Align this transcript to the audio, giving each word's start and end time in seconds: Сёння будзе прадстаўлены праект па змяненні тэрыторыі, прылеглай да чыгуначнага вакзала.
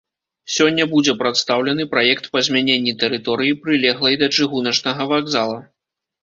Сёння 0.53 0.85
будзе 0.93 1.13
прадстаўлены 1.19 1.85
праект 1.91 2.25
па 2.37 2.43
змяненні 2.47 2.95
тэрыторыі, 3.03 3.59
прылеглай 3.67 4.19
да 4.23 4.31
чыгуначнага 4.39 5.09
вакзала. 5.15 5.61